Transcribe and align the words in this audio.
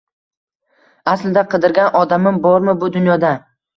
Aslida 1.13 1.43
qidirgan 1.53 1.93
odamim 2.03 2.41
bormi 2.47 2.79
bu 2.85 2.91
dunyoda 2.97 3.37